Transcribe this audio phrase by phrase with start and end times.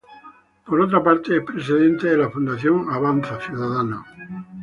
[0.65, 4.03] Por otra parte, es Presidente de la fundación Avanza Ciudadano.